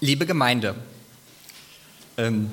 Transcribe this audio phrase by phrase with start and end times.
[0.00, 0.76] Liebe Gemeinde,
[2.18, 2.52] ähm,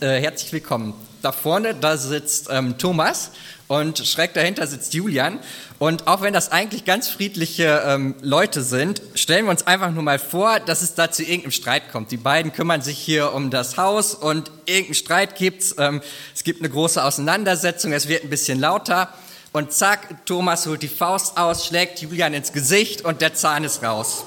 [0.00, 0.94] äh, herzlich willkommen.
[1.22, 3.30] Da vorne, da sitzt ähm, Thomas
[3.68, 5.38] und schräg dahinter sitzt Julian.
[5.78, 10.02] Und auch wenn das eigentlich ganz friedliche ähm, Leute sind, stellen wir uns einfach nur
[10.02, 12.10] mal vor, dass es da zu irgendeinem Streit kommt.
[12.10, 15.76] Die beiden kümmern sich hier um das Haus und irgendeinen Streit gibt's.
[15.78, 16.02] Ähm,
[16.34, 19.14] es gibt eine große Auseinandersetzung, es wird ein bisschen lauter.
[19.52, 23.84] Und zack, Thomas holt die Faust aus, schlägt Julian ins Gesicht und der Zahn ist
[23.84, 24.24] raus.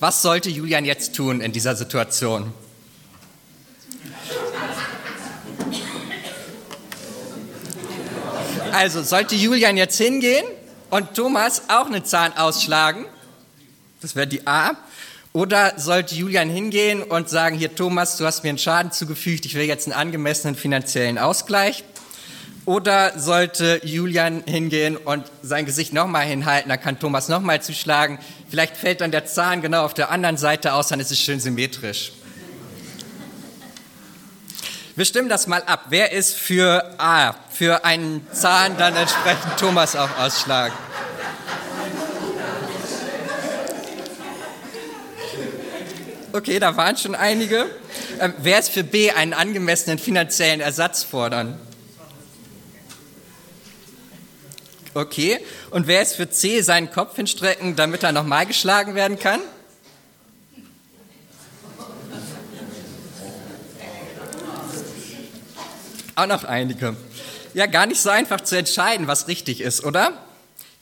[0.00, 2.52] Was sollte Julian jetzt tun in dieser Situation?
[8.72, 10.44] Also sollte Julian jetzt hingehen
[10.90, 13.06] und Thomas auch einen Zahn ausschlagen?
[14.00, 14.76] Das wäre die A.
[15.32, 19.54] Oder sollte Julian hingehen und sagen, hier Thomas, du hast mir einen Schaden zugefügt, ich
[19.54, 21.82] will jetzt einen angemessenen finanziellen Ausgleich?
[22.68, 28.18] Oder sollte Julian hingehen und sein Gesicht nochmal hinhalten, dann kann Thomas nochmal zuschlagen.
[28.50, 31.40] Vielleicht fällt dann der Zahn genau auf der anderen Seite aus, dann ist es schön
[31.40, 32.12] symmetrisch.
[34.96, 35.86] Wir stimmen das mal ab.
[35.88, 40.74] Wer ist für A, für einen Zahn dann entsprechend Thomas auch ausschlagen?
[46.34, 47.64] Okay, da waren schon einige.
[48.20, 51.58] Ähm, wer ist für B, einen angemessenen finanziellen Ersatz fordern?
[54.98, 55.38] Okay.
[55.70, 59.40] Und wer ist für C, seinen Kopf hinstrecken, damit er nochmal geschlagen werden kann?
[66.16, 66.96] Auch noch einige.
[67.54, 70.14] Ja, gar nicht so einfach zu entscheiden, was richtig ist, oder?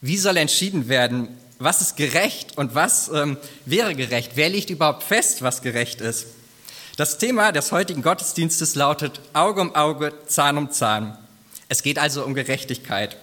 [0.01, 3.37] Wie soll entschieden werden, was ist gerecht und was ähm,
[3.67, 4.33] wäre gerecht?
[4.35, 6.29] Wer legt überhaupt fest, was gerecht ist?
[6.97, 11.19] Das Thema des heutigen Gottesdienstes lautet Auge um Auge, Zahn um Zahn.
[11.69, 13.19] Es geht also um Gerechtigkeit.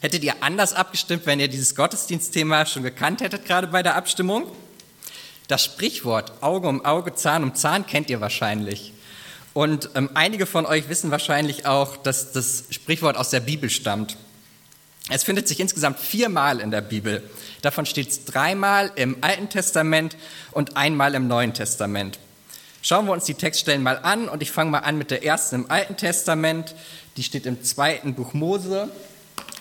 [0.00, 4.46] Hättet ihr anders abgestimmt, wenn ihr dieses Gottesdienstthema schon gekannt hättet, gerade bei der Abstimmung?
[5.48, 8.92] Das Sprichwort Auge um Auge, Zahn um Zahn kennt ihr wahrscheinlich.
[9.54, 14.16] Und ähm, einige von euch wissen wahrscheinlich auch, dass das Sprichwort aus der Bibel stammt.
[15.10, 17.28] Es findet sich insgesamt viermal in der Bibel.
[17.62, 20.16] Davon steht es dreimal im Alten Testament
[20.52, 22.20] und einmal im Neuen Testament.
[22.82, 25.56] Schauen wir uns die Textstellen mal an und ich fange mal an mit der ersten
[25.56, 26.76] im Alten Testament.
[27.16, 28.90] Die steht im zweiten Buch Mose,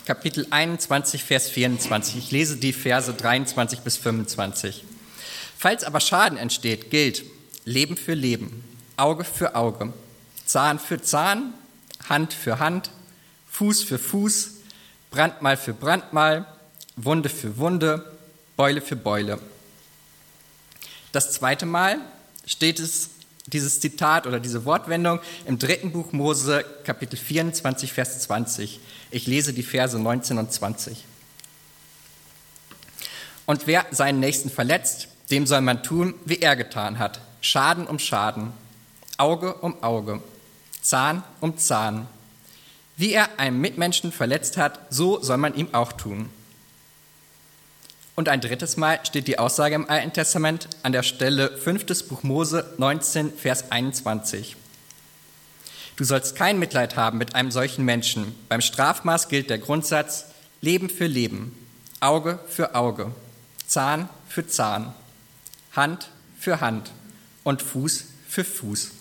[0.08, 2.16] Kapitel 21, Vers 24.
[2.16, 4.86] Ich lese die Verse 23 bis 25.
[5.58, 7.26] Falls aber Schaden entsteht, gilt
[7.66, 8.64] Leben für Leben,
[8.96, 9.92] Auge für Auge,
[10.46, 11.54] Zahn für Zahn,
[12.08, 12.90] Hand für Hand,
[13.52, 14.52] Fuß für Fuß,
[15.12, 16.46] Brandmal für Brandmal,
[16.96, 18.10] Wunde für Wunde,
[18.56, 19.40] Beule für Beule.
[21.12, 22.00] Das zweite Mal
[22.46, 23.10] steht es,
[23.48, 28.80] dieses Zitat oder diese Wortwendung im dritten Buch Mose, Kapitel 24, Vers 20.
[29.10, 31.06] Ich lese die Verse 19 und 20.
[33.46, 37.22] Und wer seinen Nächsten verletzt, dem soll man tun, wie er getan hat.
[37.40, 38.52] Schaden um Schaden,
[39.18, 40.22] Auge um Auge,
[40.82, 42.08] Zahn um Zahn.
[42.98, 46.30] Wie er einen Mitmenschen verletzt hat, so soll man ihm auch tun.
[48.18, 52.08] Und ein drittes Mal steht die Aussage im Alten Testament an der Stelle 5.
[52.08, 54.56] Buch Mose 19, Vers 21.
[55.98, 58.34] Du sollst kein Mitleid haben mit einem solchen Menschen.
[58.50, 60.26] Beim Strafmaß gilt der Grundsatz
[60.62, 61.56] Leben für Leben,
[62.00, 63.12] Auge für Auge,
[63.68, 64.96] Zahn für Zahn,
[65.74, 66.90] Hand für Hand
[67.44, 68.94] und Fuß für Fuß.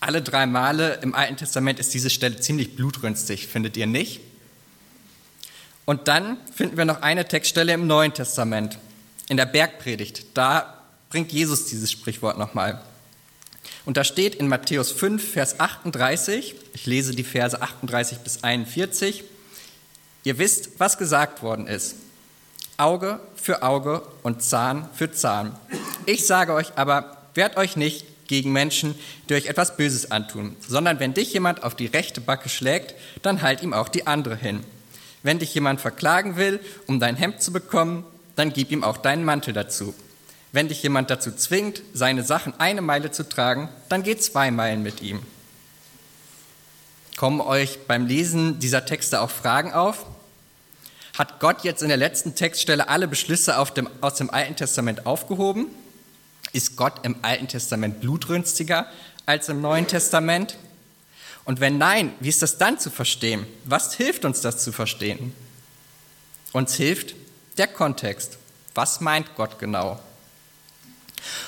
[0.00, 4.20] Alle drei Male im Alten Testament ist diese Stelle ziemlich blutrünstig, findet ihr nicht?
[5.84, 8.78] Und dann finden wir noch eine Textstelle im Neuen Testament,
[9.28, 10.26] in der Bergpredigt.
[10.34, 12.80] Da bringt Jesus dieses Sprichwort nochmal.
[13.84, 19.24] Und da steht in Matthäus 5, Vers 38, ich lese die Verse 38 bis 41,
[20.24, 21.96] ihr wisst, was gesagt worden ist.
[22.78, 25.54] Auge für Auge und Zahn für Zahn.
[26.06, 28.94] Ich sage euch aber, wehrt euch nicht gegen Menschen,
[29.28, 33.42] die euch etwas Böses antun, sondern wenn dich jemand auf die rechte Backe schlägt, dann
[33.42, 34.64] halt ihm auch die andere hin.
[35.24, 38.04] Wenn dich jemand verklagen will, um dein Hemd zu bekommen,
[38.36, 39.94] dann gib ihm auch deinen Mantel dazu.
[40.52, 44.82] Wenn dich jemand dazu zwingt, seine Sachen eine Meile zu tragen, dann geh zwei Meilen
[44.82, 45.22] mit ihm.
[47.16, 50.04] Kommen euch beim Lesen dieser Texte auch Fragen auf?
[51.16, 55.68] Hat Gott jetzt in der letzten Textstelle alle Beschlüsse dem, aus dem Alten Testament aufgehoben?
[56.52, 58.86] Ist Gott im Alten Testament blutrünstiger
[59.24, 60.58] als im Neuen Testament?
[61.44, 63.46] Und wenn nein, wie ist das dann zu verstehen?
[63.64, 65.34] Was hilft uns das zu verstehen?
[66.52, 67.14] Uns hilft
[67.58, 68.38] der Kontext.
[68.74, 70.00] Was meint Gott genau?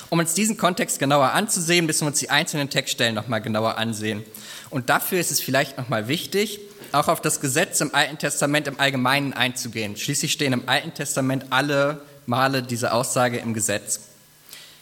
[0.09, 4.23] Um uns diesen Kontext genauer anzusehen, müssen wir uns die einzelnen Textstellen nochmal genauer ansehen.
[4.69, 6.59] Und dafür ist es vielleicht nochmal wichtig,
[6.91, 9.97] auch auf das Gesetz im Alten Testament im Allgemeinen einzugehen.
[9.97, 14.01] Schließlich stehen im Alten Testament alle Male diese Aussage im Gesetz.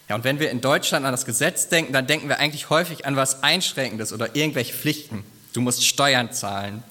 [0.07, 3.05] Ja, und wenn wir in Deutschland an das Gesetz denken, dann denken wir eigentlich häufig
[3.05, 5.23] an was Einschränkendes oder irgendwelche Pflichten.
[5.53, 6.83] Du musst Steuern zahlen.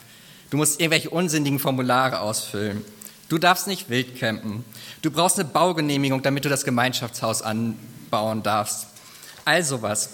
[0.51, 2.85] Du musst irgendwelche unsinnigen Formulare ausfüllen.
[3.29, 4.65] Du darfst nicht wild campen.
[5.03, 8.87] Du brauchst eine Baugenehmigung, damit du das Gemeinschaftshaus anbauen darfst.
[9.45, 10.11] Also was.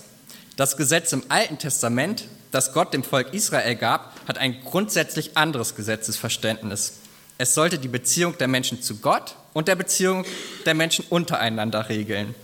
[0.56, 5.74] Das Gesetz im Alten Testament, das Gott dem Volk Israel gab, hat ein grundsätzlich anderes
[5.74, 6.94] Gesetzesverständnis.
[7.38, 10.24] Es sollte die Beziehung der Menschen zu Gott und der Beziehung
[10.66, 12.34] der Menschen untereinander regeln.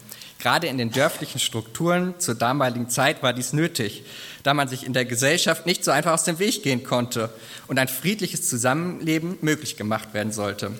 [0.47, 4.05] Gerade in den dörflichen Strukturen zur damaligen Zeit war dies nötig,
[4.45, 7.31] da man sich in der Gesellschaft nicht so einfach aus dem Weg gehen konnte
[7.67, 10.71] und ein friedliches Zusammenleben möglich gemacht werden sollte.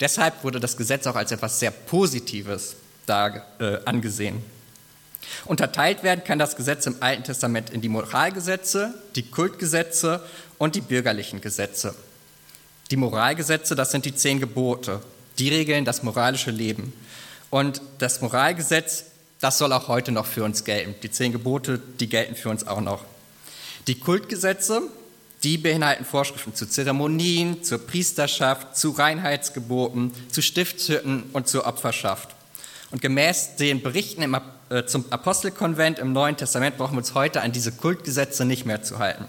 [0.00, 2.74] Deshalb wurde das Gesetz auch als etwas sehr Positives
[3.06, 3.38] äh,
[3.84, 4.42] angesehen.
[5.44, 10.20] Unterteilt werden kann das Gesetz im Alten Testament in die Moralgesetze, die Kultgesetze
[10.58, 11.94] und die bürgerlichen Gesetze.
[12.90, 15.00] Die Moralgesetze, das sind die zehn Gebote,
[15.38, 16.92] die regeln das moralische Leben.
[17.50, 19.04] Und das Moralgesetz,
[19.40, 20.94] das soll auch heute noch für uns gelten.
[21.02, 23.04] Die zehn Gebote, die gelten für uns auch noch.
[23.86, 24.82] Die Kultgesetze,
[25.42, 32.28] die beinhalten Vorschriften zu Zeremonien, zur Priesterschaft, zu Reinheitsgeboten, zu Stiftshütten und zur Opferschaft.
[32.90, 34.36] Und gemäß den Berichten im,
[34.68, 38.82] äh, zum Apostelkonvent im Neuen Testament brauchen wir uns heute an diese Kultgesetze nicht mehr
[38.82, 39.24] zu halten.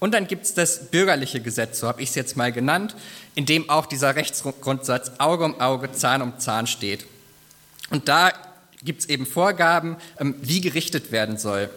[0.00, 2.94] Und dann gibt es das bürgerliche Gesetz, so habe ich es jetzt mal genannt,
[3.34, 7.06] in dem auch dieser Rechtsgrundsatz Auge um Auge, Zahn um Zahn steht.
[7.90, 8.32] Und da
[8.82, 11.70] gibt es eben Vorgaben, ähm, wie gerichtet werden soll.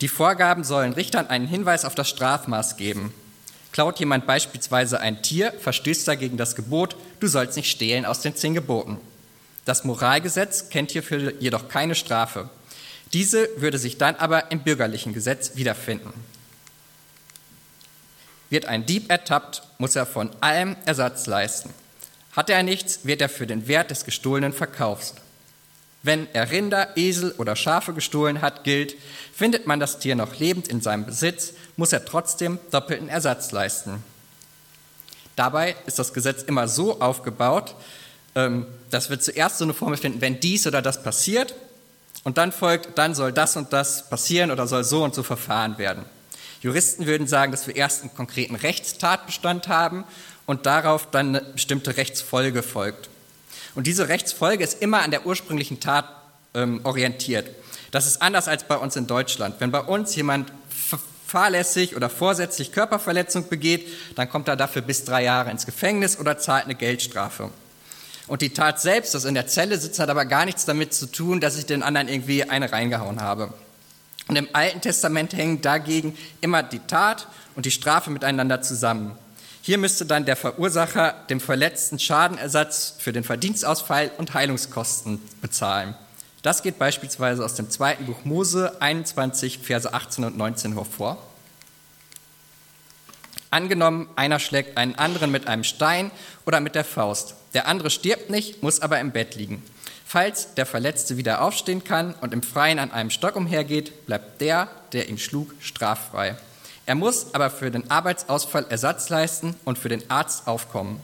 [0.00, 3.14] Die Vorgaben sollen Richtern einen Hinweis auf das Strafmaß geben.
[3.72, 8.20] Klaut jemand beispielsweise ein Tier, verstößt er gegen das Gebot, du sollst nicht stehlen aus
[8.20, 8.98] den zehn Geboten.
[9.64, 12.50] Das Moralgesetz kennt hierfür jedoch keine Strafe.
[13.12, 16.12] Diese würde sich dann aber im bürgerlichen Gesetz wiederfinden.
[18.48, 21.70] Wird ein Dieb ertappt, muss er von allem Ersatz leisten.
[22.32, 25.14] Hat er nichts, wird er für den Wert des Gestohlenen verkauft.
[26.02, 28.94] Wenn er Rinder, Esel oder Schafe gestohlen hat, gilt,
[29.34, 34.02] findet man das Tier noch lebend in seinem Besitz, muss er trotzdem doppelten Ersatz leisten.
[35.36, 37.74] Dabei ist das Gesetz immer so aufgebaut,
[38.34, 41.54] ähm, dass wir zuerst so eine Formel finden, wenn dies oder das passiert,
[42.22, 45.78] und dann folgt, dann soll das und das passieren oder soll so und so verfahren
[45.78, 46.04] werden.
[46.60, 50.04] Juristen würden sagen, dass wir erst einen konkreten Rechtstatbestand haben
[50.50, 53.08] und darauf dann eine bestimmte Rechtsfolge folgt.
[53.76, 56.06] Und diese Rechtsfolge ist immer an der ursprünglichen Tat
[56.54, 57.48] ähm, orientiert.
[57.92, 59.54] Das ist anders als bei uns in Deutschland.
[59.60, 60.52] Wenn bei uns jemand
[61.24, 63.86] fahrlässig oder vorsätzlich Körperverletzung begeht,
[64.16, 67.50] dann kommt er dafür bis drei Jahre ins Gefängnis oder zahlt eine Geldstrafe.
[68.26, 71.06] Und die Tat selbst, das in der Zelle sitzt, hat aber gar nichts damit zu
[71.06, 73.54] tun, dass ich den anderen irgendwie eine reingehauen habe.
[74.26, 79.16] Und im Alten Testament hängen dagegen immer die Tat und die Strafe miteinander zusammen.
[79.62, 85.94] Hier müsste dann der Verursacher dem Verletzten Schadenersatz für den Verdienstausfall und Heilungskosten bezahlen.
[86.42, 91.18] Das geht beispielsweise aus dem zweiten Buch Mose 21, Verse 18 und 19 hervor.
[93.50, 96.10] Angenommen, einer schlägt einen anderen mit einem Stein
[96.46, 97.34] oder mit der Faust.
[97.52, 99.62] Der andere stirbt nicht, muss aber im Bett liegen.
[100.06, 104.68] Falls der Verletzte wieder aufstehen kann und im Freien an einem Stock umhergeht, bleibt der,
[104.92, 106.36] der ihn schlug, straffrei.
[106.90, 110.98] Er muss aber für den Arbeitsausfall Ersatz leisten und für den Arzt aufkommen.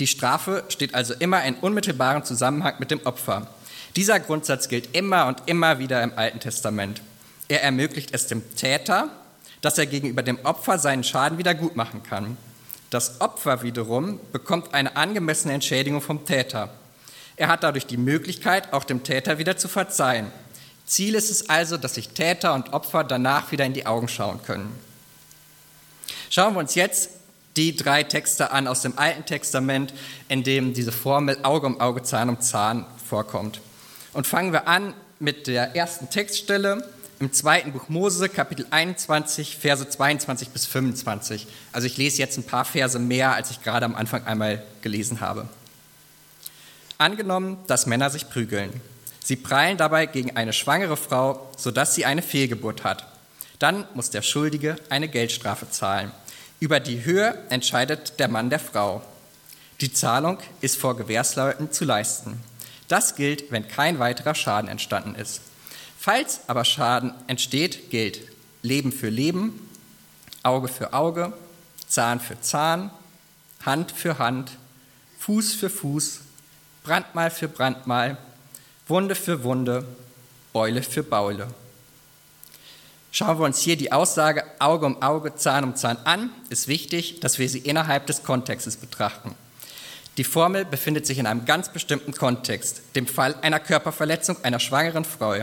[0.00, 3.46] Die Strafe steht also immer in unmittelbarem Zusammenhang mit dem Opfer.
[3.94, 7.00] Dieser Grundsatz gilt immer und immer wieder im Alten Testament.
[7.46, 9.08] Er ermöglicht es dem Täter,
[9.60, 12.36] dass er gegenüber dem Opfer seinen Schaden wieder gut machen kann.
[12.90, 16.70] Das Opfer wiederum bekommt eine angemessene Entschädigung vom Täter.
[17.36, 20.32] Er hat dadurch die Möglichkeit, auch dem Täter wieder zu verzeihen.
[20.88, 24.42] Ziel ist es also, dass sich Täter und Opfer danach wieder in die Augen schauen
[24.42, 24.74] können.
[26.30, 27.10] Schauen wir uns jetzt
[27.56, 29.92] die drei Texte an aus dem Alten Testament,
[30.28, 33.60] in dem diese Formel Auge um Auge, Zahn um Zahn vorkommt.
[34.14, 36.88] Und fangen wir an mit der ersten Textstelle
[37.20, 41.46] im zweiten Buch Mose, Kapitel 21, Verse 22 bis 25.
[41.72, 45.20] Also ich lese jetzt ein paar Verse mehr, als ich gerade am Anfang einmal gelesen
[45.20, 45.48] habe.
[46.96, 48.80] Angenommen, dass Männer sich prügeln.
[49.28, 53.06] Sie prallen dabei gegen eine schwangere Frau, sodass sie eine Fehlgeburt hat.
[53.58, 56.12] Dann muss der Schuldige eine Geldstrafe zahlen.
[56.60, 59.02] Über die Höhe entscheidet der Mann der Frau.
[59.82, 62.40] Die Zahlung ist vor Gewährsleuten zu leisten.
[62.88, 65.42] Das gilt, wenn kein weiterer Schaden entstanden ist.
[65.98, 68.20] Falls aber Schaden entsteht, gilt
[68.62, 69.68] Leben für Leben,
[70.42, 71.34] Auge für Auge,
[71.86, 72.90] Zahn für Zahn,
[73.66, 74.52] Hand für Hand,
[75.18, 76.20] Fuß für Fuß,
[76.82, 78.16] Brandmal für Brandmal,
[78.88, 79.84] Wunde für Wunde,
[80.54, 81.48] Beule für Beule.
[83.12, 87.20] Schauen wir uns hier die Aussage Auge um Auge, Zahn um Zahn an, ist wichtig,
[87.20, 89.34] dass wir sie innerhalb des Kontextes betrachten.
[90.16, 95.04] Die Formel befindet sich in einem ganz bestimmten Kontext, dem Fall einer Körperverletzung einer schwangeren
[95.04, 95.34] Frau.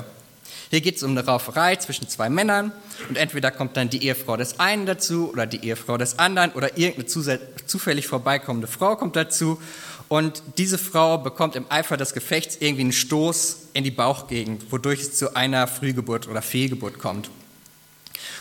[0.69, 2.71] Hier geht es um eine Rauferei zwischen zwei Männern
[3.07, 6.77] und entweder kommt dann die Ehefrau des einen dazu oder die Ehefrau des anderen oder
[6.77, 9.61] irgendeine zufällig vorbeikommende Frau kommt dazu
[10.07, 15.01] und diese Frau bekommt im Eifer des Gefechts irgendwie einen Stoß in die Bauchgegend, wodurch
[15.01, 17.29] es zu einer Frühgeburt oder Fehlgeburt kommt.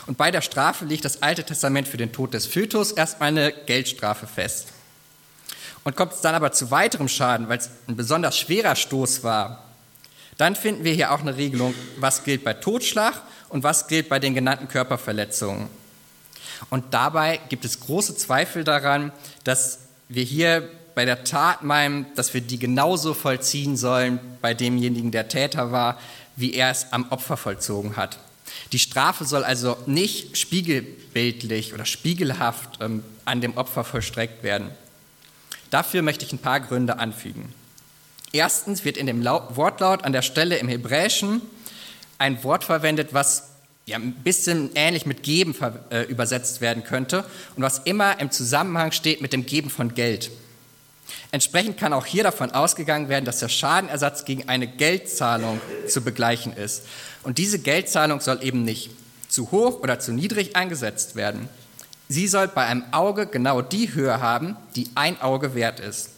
[0.07, 3.51] Und bei der Strafe legt das Alte Testament für den Tod des Fötus erstmal eine
[3.51, 4.67] Geldstrafe fest.
[5.83, 9.64] Und kommt es dann aber zu weiterem Schaden, weil es ein besonders schwerer Stoß war,
[10.37, 14.19] dann finden wir hier auch eine Regelung, was gilt bei Totschlag und was gilt bei
[14.19, 15.69] den genannten Körperverletzungen.
[16.69, 19.11] Und dabei gibt es große Zweifel daran,
[19.43, 25.11] dass wir hier bei der Tat meinen, dass wir die genauso vollziehen sollen bei demjenigen,
[25.11, 25.99] der Täter war,
[26.35, 28.17] wie er es am Opfer vollzogen hat.
[28.71, 34.69] Die Strafe soll also nicht spiegelbildlich oder spiegelhaft ähm, an dem Opfer vollstreckt werden.
[35.69, 37.53] Dafür möchte ich ein paar Gründe anfügen.
[38.31, 41.41] Erstens wird in dem Wortlaut an der Stelle im Hebräischen
[42.17, 43.49] ein Wort verwendet, was
[43.85, 45.55] ja, ein bisschen ähnlich mit geben
[45.89, 47.23] äh, übersetzt werden könnte
[47.55, 50.31] und was immer im Zusammenhang steht mit dem Geben von Geld.
[51.31, 56.53] Entsprechend kann auch hier davon ausgegangen werden, dass der Schadenersatz gegen eine Geldzahlung zu begleichen
[56.53, 56.83] ist.
[57.23, 58.89] Und diese Geldzahlung soll eben nicht
[59.29, 61.47] zu hoch oder zu niedrig eingesetzt werden.
[62.07, 66.09] Sie soll bei einem Auge genau die Höhe haben, die ein Auge wert ist.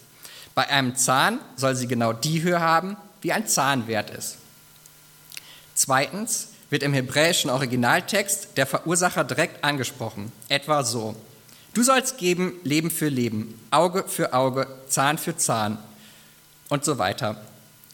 [0.58, 4.38] Bei einem Zahn soll sie genau die Höhe haben, wie ein Zahn wert ist.
[5.76, 11.16] Zweitens wird im hebräischen Originaltext der Verursacher direkt angesprochen, etwa so.
[11.76, 15.78] Du sollst geben Leben für Leben, Auge für Auge, Zahn für Zahn
[16.70, 17.40] und so weiter.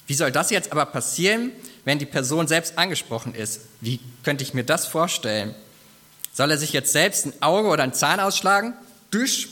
[0.08, 1.52] Wie soll das jetzt aber passieren,
[1.84, 3.60] wenn die Person selbst angesprochen ist?
[3.82, 5.54] Wie könnte ich mir das vorstellen?
[6.32, 8.74] Soll er sich jetzt selbst ein Auge oder einen Zahn ausschlagen?
[9.14, 9.50] Düsch.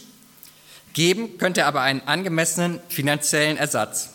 [0.93, 4.09] Geben könnte er aber einen angemessenen finanziellen Ersatz.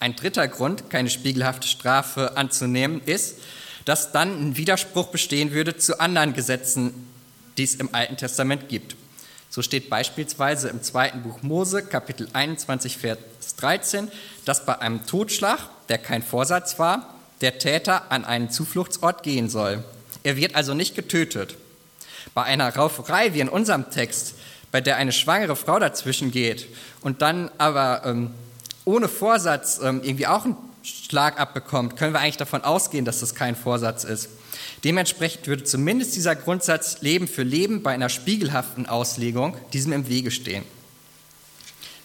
[0.00, 3.36] Ein dritter Grund, keine spiegelhafte Strafe anzunehmen, ist,
[3.84, 7.08] dass dann ein Widerspruch bestehen würde zu anderen Gesetzen
[7.56, 8.96] die es im Alten Testament gibt.
[9.50, 13.18] So steht beispielsweise im zweiten Buch Mose, Kapitel 21, Vers
[13.56, 14.10] 13,
[14.44, 19.84] dass bei einem Totschlag, der kein Vorsatz war, der Täter an einen Zufluchtsort gehen soll.
[20.22, 21.56] Er wird also nicht getötet.
[22.34, 24.34] Bei einer Rauferei wie in unserem Text,
[24.72, 26.66] bei der eine schwangere Frau dazwischen geht
[27.02, 28.30] und dann aber ähm,
[28.84, 33.34] ohne Vorsatz ähm, irgendwie auch einen Schlag abbekommt, können wir eigentlich davon ausgehen, dass das
[33.34, 34.30] kein Vorsatz ist.
[34.82, 40.32] Dementsprechend würde zumindest dieser Grundsatz Leben für Leben bei einer spiegelhaften Auslegung diesem im Wege
[40.32, 40.64] stehen.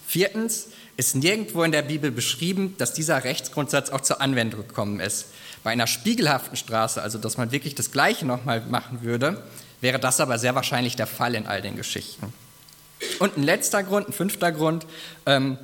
[0.06, 5.28] Viertens ist nirgendwo in der Bibel beschrieben, dass dieser Rechtsgrundsatz auch zur Anwendung gekommen ist.
[5.64, 9.44] Bei einer spiegelhaften Straße, also dass man wirklich das Gleiche nochmal machen würde,
[9.82, 12.34] wäre das aber sehr wahrscheinlich der Fall in all den Geschichten.
[13.20, 14.86] Und ein letzter Grund, ein fünfter Grund,
[15.26, 15.58] ähm,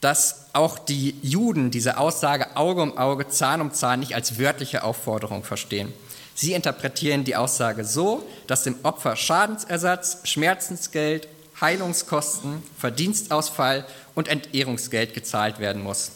[0.00, 4.82] dass auch die Juden diese Aussage Auge um Auge, Zahn um Zahn nicht als wörtliche
[4.82, 5.92] Aufforderung verstehen.
[6.34, 11.28] Sie interpretieren die Aussage so, dass dem Opfer Schadensersatz, Schmerzensgeld,
[11.60, 16.12] Heilungskosten, Verdienstausfall und Entehrungsgeld gezahlt werden muss.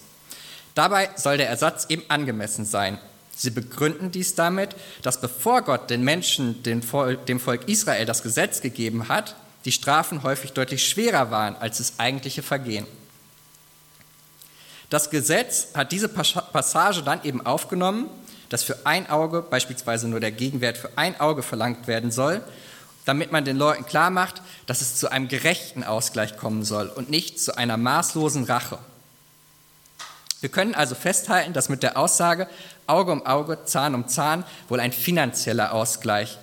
[0.74, 2.98] Dabei soll der Ersatz eben angemessen sein.
[3.36, 9.08] Sie begründen dies damit, dass bevor Gott den Menschen, dem Volk Israel das Gesetz gegeben
[9.08, 9.36] hat,
[9.66, 12.86] die Strafen häufig deutlich schwerer waren als das eigentliche Vergehen.
[14.88, 18.08] Das Gesetz hat diese Passage dann eben aufgenommen
[18.48, 22.42] dass für ein Auge beispielsweise nur der Gegenwert für ein Auge verlangt werden soll,
[23.04, 27.10] damit man den Leuten klar macht, dass es zu einem gerechten Ausgleich kommen soll und
[27.10, 28.78] nicht zu einer maßlosen Rache.
[30.40, 32.48] Wir können also festhalten, dass mit der Aussage
[32.86, 36.38] Auge um Auge, Zahn um Zahn wohl ein finanzieller Ausgleich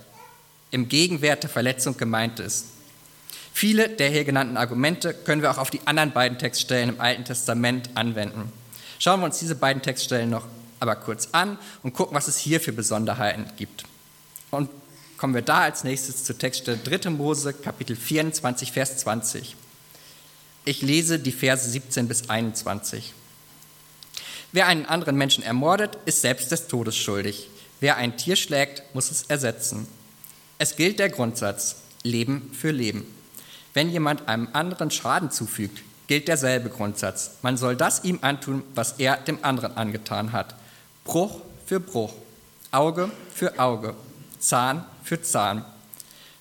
[0.72, 2.66] im Gegenwert der Verletzung gemeint ist.
[3.54, 7.24] Viele der hier genannten Argumente können wir auch auf die anderen beiden Textstellen im Alten
[7.24, 8.52] Testament anwenden.
[8.98, 10.48] Schauen wir uns diese beiden Textstellen noch
[10.80, 13.86] aber kurz an und gucken, was es hier für Besonderheiten gibt.
[14.52, 14.70] Und
[15.18, 17.12] kommen wir da als nächstes zur Textstelle 3.
[17.12, 19.56] Mose, Kapitel 24, Vers 20.
[20.66, 23.14] Ich lese die Verse 17 bis 21.
[24.52, 27.50] Wer einen anderen Menschen ermordet, ist selbst des Todes schuldig.
[27.80, 29.88] Wer ein Tier schlägt, muss es ersetzen.
[30.58, 33.06] Es gilt der Grundsatz Leben für Leben.
[33.74, 37.32] Wenn jemand einem anderen Schaden zufügt, gilt derselbe Grundsatz.
[37.42, 40.56] Man soll das ihm antun, was er dem anderen angetan hat.
[41.06, 42.14] Bruch für Bruch,
[42.72, 43.96] Auge für Auge,
[44.40, 45.66] Zahn für Zahn.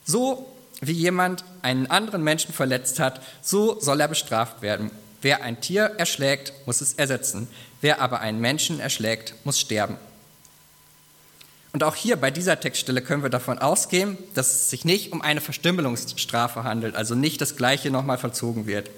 [0.04, 0.48] So
[0.80, 4.90] wie jemand einen anderen Menschen verletzt hat, so soll er bestraft werden.
[5.22, 7.48] Wer ein Tier erschlägt, muss es ersetzen.
[7.80, 9.96] Wer aber einen Menschen erschlägt, muss sterben.
[11.72, 15.22] Und auch hier bei dieser Textstelle können wir davon ausgehen, dass es sich nicht um
[15.22, 18.90] eine Verstümmelungsstrafe handelt, also nicht das Gleiche nochmal vollzogen wird.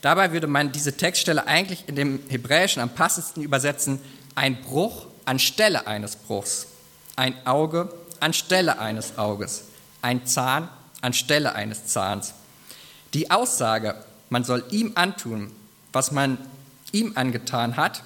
[0.00, 4.00] Dabei würde man diese Textstelle eigentlich in dem Hebräischen am passendsten übersetzen,
[4.34, 6.66] ein Bruch anstelle eines Bruchs,
[7.16, 9.64] ein Auge anstelle eines Auges,
[10.02, 10.68] ein Zahn
[11.00, 12.34] anstelle eines Zahns.
[13.14, 13.94] Die Aussage,
[14.30, 15.52] man soll ihm antun,
[15.92, 16.38] was man
[16.92, 18.02] ihm angetan hat,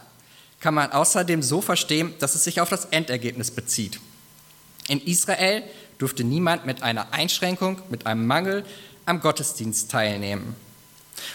[0.62, 4.00] kann man außerdem so verstehen, dass es sich auf das Endergebnis bezieht.
[4.88, 5.62] In Israel
[5.98, 8.64] durfte niemand mit einer Einschränkung, mit einem Mangel
[9.04, 10.54] am Gottesdienst teilnehmen.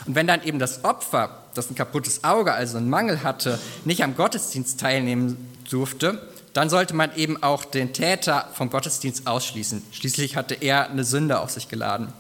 [0.05, 4.03] Und wenn dann eben das Opfer, das ein kaputtes Auge, also einen Mangel hatte, nicht
[4.03, 6.22] am Gottesdienst teilnehmen durfte,
[6.53, 9.84] dann sollte man eben auch den Täter vom Gottesdienst ausschließen.
[9.91, 12.13] Schließlich hatte er eine Sünde auf sich geladen.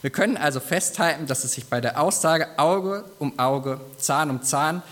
[0.00, 4.42] Wir können also festhalten, dass es sich bei der Aussage Auge um Auge, Zahn um
[4.42, 4.82] Zahn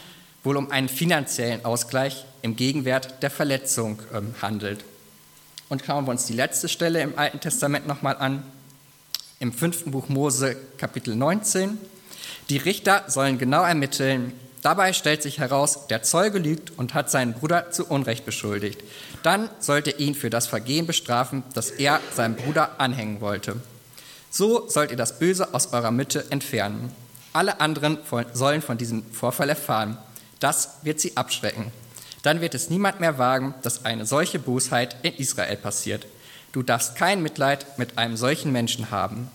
[0.43, 4.85] wohl um einen finanziellen Ausgleich im Gegenwert der Verletzung ähm, handelt.
[5.69, 8.43] Und schauen wir uns die letzte Stelle im Alten Testament nochmal an.
[9.39, 11.79] Im fünften Buch Mose, Kapitel 19.
[12.49, 14.33] Die Richter sollen genau ermitteln.
[14.63, 18.83] Dabei stellt sich heraus, der Zeuge lügt und hat seinen Bruder zu Unrecht beschuldigt.
[19.23, 23.57] Dann sollte ihn für das Vergehen bestrafen, das er seinem Bruder anhängen wollte.
[24.31, 26.93] So sollt ihr das Böse aus eurer Mitte entfernen.
[27.33, 27.99] Alle anderen
[28.33, 29.97] sollen von diesem Vorfall erfahren.
[30.41, 31.71] Das wird sie abschrecken.
[32.23, 36.07] Dann wird es niemand mehr wagen, dass eine solche Bosheit in Israel passiert.
[36.53, 39.31] Du darfst kein Mitleid mit einem solchen Menschen haben.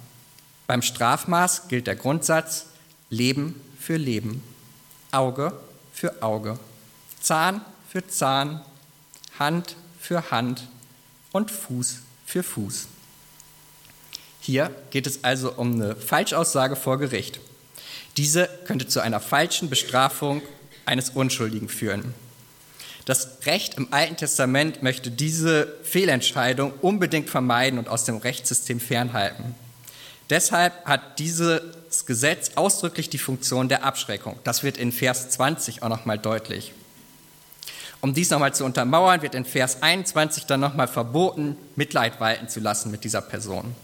[0.67, 2.65] Beim Strafmaß gilt der Grundsatz
[3.09, 4.43] Leben für Leben,
[5.11, 5.53] Auge
[5.93, 6.59] für Auge,
[7.21, 8.61] Zahn für Zahn,
[9.39, 10.67] Hand für Hand
[11.31, 12.87] und Fuß für Fuß.
[14.41, 17.39] Hier geht es also um eine Falschaussage vor Gericht.
[18.17, 20.41] Diese könnte zu einer falschen Bestrafung
[20.85, 22.13] eines Unschuldigen führen.
[23.05, 29.53] Das Recht im Alten Testament möchte diese Fehlentscheidung unbedingt vermeiden und aus dem Rechtssystem fernhalten.
[30.31, 31.61] Deshalb hat dieses
[32.07, 34.39] Gesetz ausdrücklich die Funktion der Abschreckung.
[34.43, 36.73] Das wird in Vers 20 auch nochmal deutlich.
[38.01, 42.59] Um dies nochmal zu untermauern, wird in Vers 21 dann nochmal verboten, Mitleid walten zu
[42.59, 43.75] lassen mit dieser Person.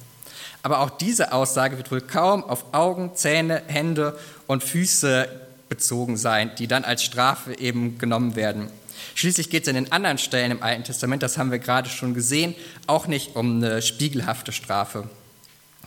[0.63, 5.27] Aber auch diese Aussage wird wohl kaum auf Augen, Zähne, Hände und Füße
[5.71, 8.67] bezogen sein, die dann als Strafe eben genommen werden.
[9.15, 12.13] Schließlich geht es in den anderen Stellen im Alten Testament, das haben wir gerade schon
[12.13, 12.55] gesehen,
[12.87, 15.09] auch nicht um eine spiegelhafte Strafe.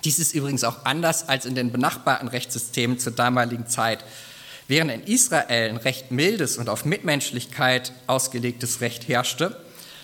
[0.02, 4.02] Dies ist übrigens auch anders als in den benachbarten Rechtssystemen zur damaligen Zeit.
[4.68, 9.60] Während in Israel ein recht mildes und auf Mitmenschlichkeit ausgelegtes Recht herrschte,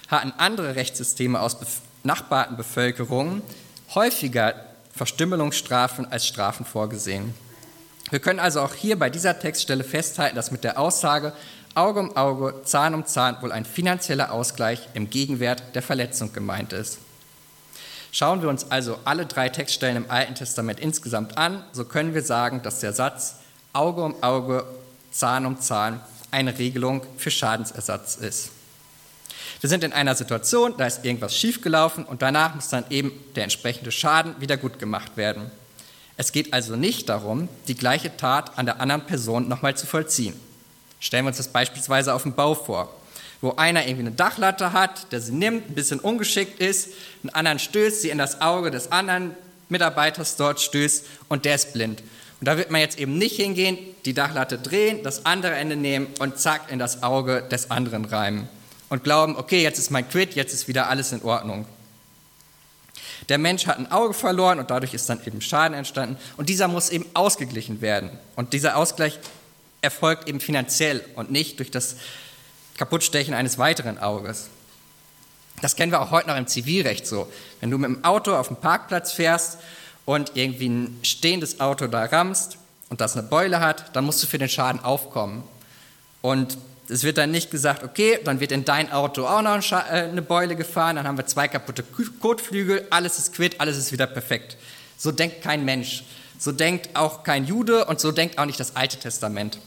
[0.09, 1.57] hatten andere Rechtssysteme aus
[2.03, 3.41] benachbarten Bevölkerungen
[3.95, 4.55] häufiger
[4.95, 7.33] Verstümmelungsstrafen als Strafen vorgesehen.
[8.11, 11.33] Wir können also auch hier bei dieser Textstelle festhalten, dass mit der Aussage
[11.77, 16.73] Auge um Auge, Zahn um Zahn wohl ein finanzieller Ausgleich im Gegenwert der Verletzung gemeint
[16.73, 16.99] ist.
[18.11, 22.23] Schauen wir uns also alle drei Textstellen im Alten Testament insgesamt an, so können wir
[22.23, 23.37] sagen, dass der Satz
[23.73, 24.65] Auge um Auge,
[25.13, 26.01] Zahn um Zahn
[26.33, 28.51] eine Regelung für Schadensersatz ist.
[29.61, 33.45] Wir sind in einer Situation, da ist irgendwas schiefgelaufen und danach muss dann eben der
[33.45, 35.53] entsprechende Schaden wieder gut gemacht werden.
[36.21, 40.39] Es geht also nicht darum, die gleiche Tat an der anderen Person nochmal zu vollziehen.
[40.99, 42.95] Stellen wir uns das beispielsweise auf dem Bau vor,
[43.41, 46.91] wo einer irgendwie eine Dachlatte hat, der sie nimmt, ein bisschen ungeschickt ist,
[47.23, 49.35] einen anderen stößt, sie in das Auge des anderen
[49.71, 52.03] Mitarbeiters dort stößt und der ist blind.
[52.39, 56.09] Und da wird man jetzt eben nicht hingehen, die Dachlatte drehen, das andere Ende nehmen
[56.19, 58.47] und zack in das Auge des anderen reimen
[58.91, 61.65] und glauben, okay, jetzt ist mein Quid, jetzt ist wieder alles in Ordnung.
[63.29, 66.69] Der Mensch hat ein Auge verloren und dadurch ist dann eben Schaden entstanden und dieser
[66.69, 68.11] muss eben ausgeglichen werden.
[68.37, 69.19] Und dieser Ausgleich
[69.83, 71.97] erfolgt eben finanziell und nicht durch das
[72.77, 74.49] Kaputtstechen eines weiteren Auges.
[75.61, 77.31] Das kennen wir auch heute noch im Zivilrecht so.
[77.61, 79.59] Wenn du mit dem Auto auf dem Parkplatz fährst
[80.07, 82.57] und irgendwie ein stehendes Auto da rammst
[82.89, 85.45] und das eine Beule hat, dann musst du für den Schaden aufkommen.
[86.23, 86.57] Und
[86.91, 90.23] es wird dann nicht gesagt, okay, dann wird in dein Auto auch noch äh, eine
[90.23, 91.85] Beule gefahren, dann haben wir zwei kaputte
[92.21, 94.57] Kotflügel, alles ist quitt, alles ist wieder perfekt.
[94.99, 96.05] So denkt kein Mensch.
[96.39, 99.59] So denkt auch kein Jude und so denkt auch nicht das Alte Testament.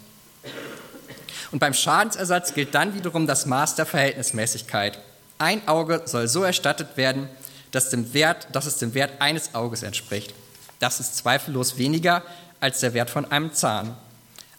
[1.52, 5.00] Und beim Schadensersatz gilt dann wiederum das Maß der Verhältnismäßigkeit.
[5.38, 7.30] Ein Auge soll so erstattet werden,
[7.72, 10.34] dass, dem Wert, dass es dem Wert eines Auges entspricht.
[10.80, 12.24] Das ist zweifellos weniger
[12.60, 13.96] als der Wert von einem Zahn.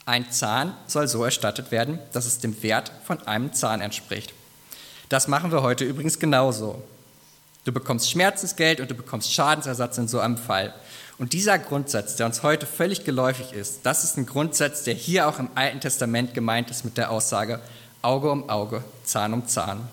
[0.07, 4.35] Ein Zahn soll so erstattet werden, dass es dem Wert von einem Zahn entspricht.
[5.09, 6.83] Das machen wir heute übrigens genauso.
[7.65, 10.75] Du bekommst Schmerzensgeld und du bekommst Schadensersatz in so einem Fall.
[11.17, 15.29] Und dieser Grundsatz, der uns heute völlig geläufig ist, das ist ein Grundsatz, der hier
[15.29, 17.61] auch im Alten Testament gemeint ist mit der Aussage
[18.03, 19.89] Auge um Auge, Zahn um Zahn.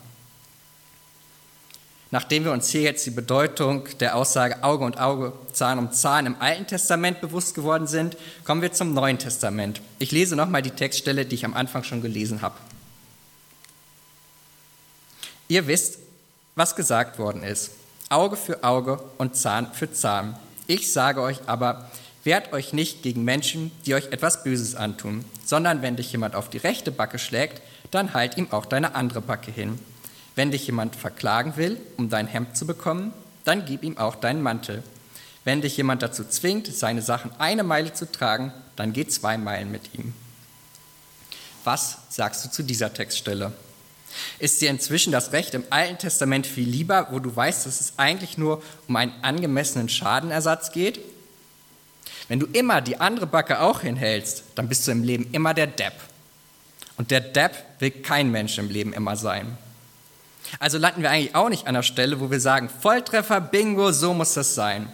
[2.13, 6.25] Nachdem wir uns hier jetzt die Bedeutung der Aussage Auge und Auge, Zahn um Zahn
[6.25, 9.81] im Alten Testament bewusst geworden sind, kommen wir zum Neuen Testament.
[9.97, 12.55] Ich lese nochmal die Textstelle, die ich am Anfang schon gelesen habe.
[15.47, 15.99] Ihr wisst,
[16.55, 17.71] was gesagt worden ist.
[18.09, 20.37] Auge für Auge und Zahn für Zahn.
[20.67, 21.89] Ich sage euch aber,
[22.25, 26.49] wehrt euch nicht gegen Menschen, die euch etwas Böses antun, sondern wenn dich jemand auf
[26.49, 29.79] die rechte Backe schlägt, dann halt ihm auch deine andere Backe hin.
[30.35, 33.13] Wenn dich jemand verklagen will, um dein Hemd zu bekommen,
[33.43, 34.83] dann gib ihm auch deinen Mantel.
[35.43, 39.71] Wenn dich jemand dazu zwingt, seine Sachen eine Meile zu tragen, dann geh zwei Meilen
[39.71, 40.13] mit ihm.
[41.63, 43.51] Was sagst du zu dieser Textstelle?
[44.39, 47.93] Ist dir inzwischen das Recht im Alten Testament viel lieber, wo du weißt, dass es
[47.97, 50.99] eigentlich nur um einen angemessenen Schadenersatz geht?
[52.27, 55.67] Wenn du immer die andere Backe auch hinhältst, dann bist du im Leben immer der
[55.67, 55.93] Depp.
[56.97, 59.57] Und der Depp will kein Mensch im Leben immer sein.
[60.59, 64.13] Also landen wir eigentlich auch nicht an der Stelle, wo wir sagen, Volltreffer, Bingo, so
[64.13, 64.91] muss das sein.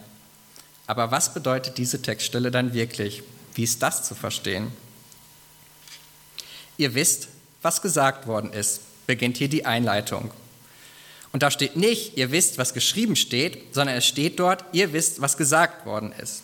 [0.86, 3.24] Aber was bedeutet diese Textstelle dann wirklich?
[3.56, 4.72] Wie ist das zu verstehen?
[6.78, 7.28] Ihr wisst,
[7.62, 10.32] was gesagt worden ist, beginnt hier die Einleitung.
[11.34, 15.22] Und da steht nicht, ihr wisst, was geschrieben steht, sondern es steht dort, ihr wisst,
[15.22, 16.44] was gesagt worden ist.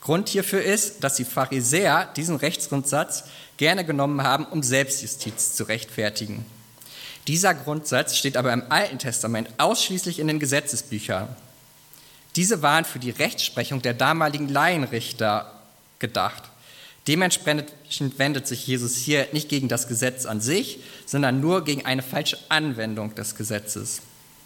[0.00, 3.24] Grund hierfür ist, dass die Pharisäer diesen Rechtsgrundsatz
[3.56, 6.44] gerne genommen haben, um Selbstjustiz zu rechtfertigen.
[7.26, 11.28] Dieser Grundsatz steht aber im Alten Testament ausschließlich in den Gesetzesbüchern.
[12.36, 15.52] Diese waren für die Rechtsprechung der damaligen Laienrichter
[15.98, 16.42] gedacht.
[17.06, 22.02] Dementsprechend wendet sich Jesus hier nicht gegen das Gesetz an sich, sondern nur gegen eine
[22.02, 24.00] falsche Anwendung des Gesetzes.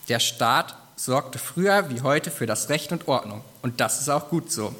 [0.09, 3.43] Der Staat sorgte früher wie heute für das Recht und Ordnung.
[3.63, 4.75] Und das ist auch gut so.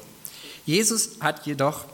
[0.65, 1.85] Jesus hat jedoch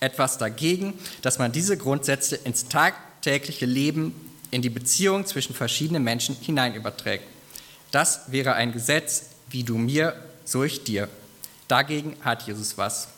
[0.00, 4.14] etwas dagegen, dass man diese Grundsätze ins tagtägliche Leben,
[4.50, 7.24] in die Beziehung zwischen verschiedenen Menschen hinein überträgt.
[7.90, 11.08] Das wäre ein Gesetz, wie du mir, so ich dir.
[11.68, 13.08] Dagegen hat Jesus was.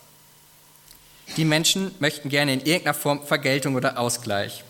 [1.37, 4.63] Die Menschen möchten gerne in irgendeiner Form Vergeltung oder Ausgleich.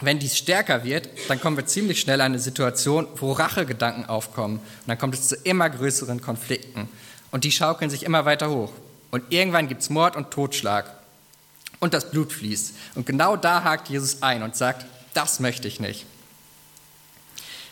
[0.00, 4.58] Wenn dies stärker wird, dann kommen wir ziemlich schnell an eine Situation, wo Rachegedanken aufkommen.
[4.58, 6.88] Und dann kommt es zu immer größeren Konflikten.
[7.30, 8.72] Und die schaukeln sich immer weiter hoch.
[9.10, 10.99] Und irgendwann gibt es Mord und Totschlag.
[11.80, 12.74] Und das Blut fließt.
[12.94, 16.06] Und genau da hakt Jesus ein und sagt, das möchte ich nicht.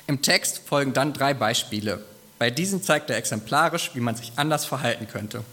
[0.06, 2.04] Im Text folgen dann drei Beispiele.
[2.38, 5.44] Bei diesen zeigt er exemplarisch, wie man sich anders verhalten könnte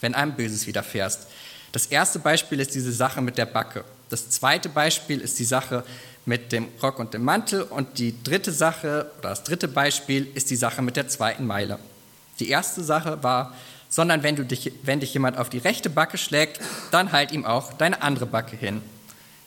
[0.00, 1.26] wenn einem Böses widerfährst.
[1.72, 3.84] Das erste Beispiel ist diese Sache mit der Backe.
[4.08, 5.84] Das zweite Beispiel ist die Sache
[6.24, 7.62] mit dem Rock und dem Mantel.
[7.62, 11.78] Und die dritte Sache, oder das dritte Beispiel, ist die Sache mit der zweiten Meile.
[12.38, 13.54] Die erste Sache war,
[13.88, 17.44] sondern wenn, du dich, wenn dich jemand auf die rechte Backe schlägt, dann halt ihm
[17.44, 18.82] auch deine andere Backe hin.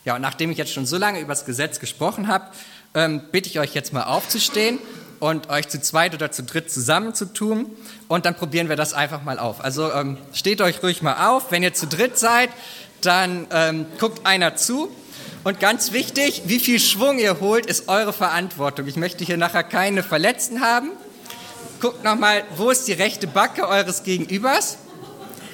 [0.06, 2.46] Ja, und nachdem ich jetzt schon so lange über das Gesetz gesprochen habe,
[2.94, 4.80] ähm, bitte ich euch jetzt mal aufzustehen
[5.20, 7.70] und euch zu zweit oder zu dritt zusammenzutun
[8.08, 9.64] und dann probieren wir das einfach mal auf.
[9.64, 11.52] Also ähm, steht euch ruhig mal auf.
[11.52, 12.50] Wenn ihr zu dritt seid,
[13.02, 14.90] dann ähm, guckt einer zu.
[15.44, 18.88] Und ganz wichtig, wie viel Schwung ihr holt, ist eure Verantwortung.
[18.88, 20.92] Ich möchte hier nachher keine Verletzten haben.
[21.80, 24.78] Guckt nochmal, wo ist die rechte Backe eures Gegenübers?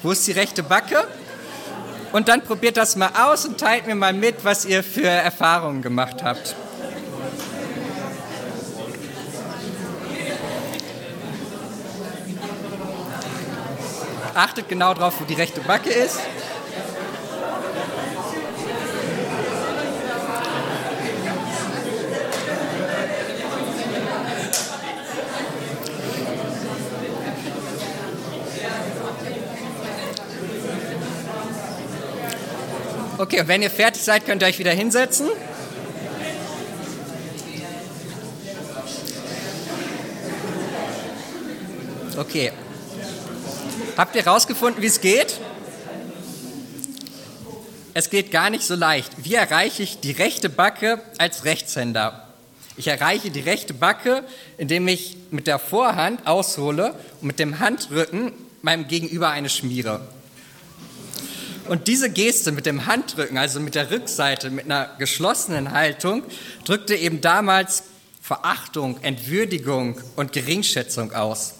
[0.01, 1.07] Wo ist die rechte Backe?
[2.13, 5.83] Und dann probiert das mal aus und teilt mir mal mit, was ihr für Erfahrungen
[5.83, 6.55] gemacht habt.
[14.33, 16.19] Achtet genau drauf, wo die rechte Backe ist.
[33.25, 35.29] Okay, und wenn ihr fertig seid, könnt ihr euch wieder hinsetzen.
[42.17, 42.51] Okay,
[43.97, 45.39] Habt ihr herausgefunden, wie es geht?
[47.93, 49.09] Es geht gar nicht so leicht.
[49.17, 52.27] Wie erreiche ich die rechte Backe als Rechtshänder?
[52.75, 54.25] Ich erreiche die rechte Backe,
[54.57, 60.01] indem ich mit der Vorhand aushole und mit dem Handrücken meinem Gegenüber eine schmiere.
[61.67, 66.23] Und diese Geste mit dem Handrücken, also mit der Rückseite, mit einer geschlossenen Haltung,
[66.63, 67.83] drückte eben damals
[68.21, 71.55] Verachtung, Entwürdigung und Geringschätzung aus.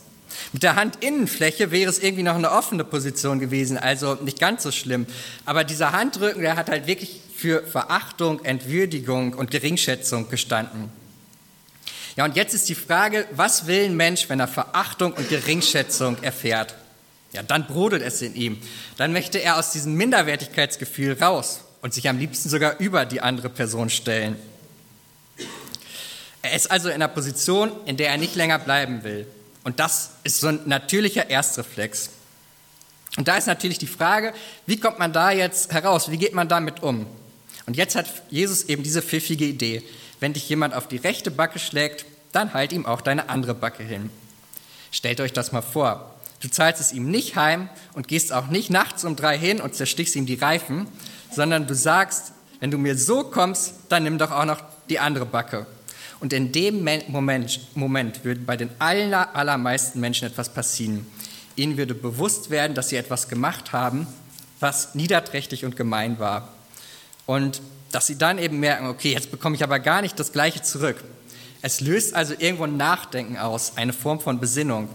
[0.52, 4.72] Mit der Handinnenfläche wäre es irgendwie noch eine offene Position gewesen, also nicht ganz so
[4.72, 5.06] schlimm.
[5.46, 10.90] Aber dieser Handrücken, der hat halt wirklich für Verachtung, Entwürdigung und Geringschätzung gestanden.
[12.16, 16.22] Ja, und jetzt ist die Frage, was will ein Mensch, wenn er Verachtung und Geringschätzung
[16.22, 16.76] erfährt?
[17.36, 18.62] Ja, dann brodelt es in ihm.
[18.96, 23.50] Dann möchte er aus diesem Minderwertigkeitsgefühl raus und sich am liebsten sogar über die andere
[23.50, 24.38] Person stellen.
[26.42, 29.28] Er ist also in einer Position, in der er nicht länger bleiben will.
[29.66, 32.10] Und das ist so ein natürlicher Erstreflex.
[33.18, 34.34] Und da ist natürlich die Frage,
[34.66, 36.10] wie kommt man da jetzt heraus?
[36.10, 37.06] Wie geht man damit um?
[37.66, 39.84] Und jetzt hat Jesus eben diese pfiffige Idee.
[40.22, 43.84] Wenn dich jemand auf die rechte Backe schlägt, dann halt ihm auch deine andere Backe
[43.84, 44.10] hin.
[44.92, 46.15] Stellt euch das mal vor.
[46.46, 49.74] Du zahlst es ihm nicht heim und gehst auch nicht nachts um drei hin und
[49.74, 50.86] zerstichst ihm die Reifen,
[51.32, 55.26] sondern du sagst, wenn du mir so kommst, dann nimm doch auch noch die andere
[55.26, 55.66] Backe.
[56.20, 61.08] Und in dem Moment, Moment würde bei den aller, allermeisten Menschen etwas passieren.
[61.56, 64.06] Ihnen würde bewusst werden, dass sie etwas gemacht haben,
[64.60, 66.50] was niederträchtig und gemein war.
[67.26, 67.60] Und
[67.92, 71.04] dass sie dann eben merken, okay, jetzt bekomme ich aber gar nicht das Gleiche zurück.
[71.64, 74.90] Es löst also irgendwo ein Nachdenken aus, eine Form von Besinnung.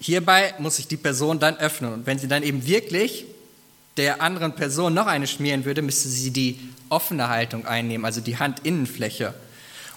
[0.00, 1.92] Hierbei muss sich die Person dann öffnen.
[1.92, 3.24] Und wenn sie dann eben wirklich
[3.96, 6.58] der anderen Person noch eine schmieren würde, müsste sie die
[6.88, 9.34] offene Haltung einnehmen, also die Handinnenfläche.